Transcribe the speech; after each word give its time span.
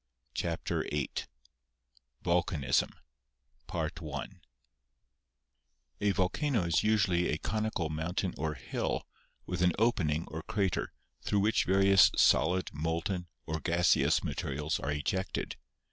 CHAPTER 0.33 0.81
VIII 0.89 1.11
VULCANISM 2.23 2.89
A 6.01 6.09
volcano 6.11 6.63
is 6.63 6.81
usually 6.83 7.27
a 7.27 7.37
conical 7.37 7.91
mountain 7.91 8.33
or 8.35 8.55
hill, 8.55 9.05
with 9.45 9.61
an 9.61 9.73
opening, 9.77 10.25
or 10.29 10.41
crater, 10.41 10.91
through 11.21 11.41
which 11.41 11.65
various 11.65 12.09
solid, 12.17 12.71
molten, 12.73 13.27
or 13.45 13.59
gaseous 13.59 14.23
materials 14.23 14.79
are 14.79 14.89
ejected. 14.91 15.55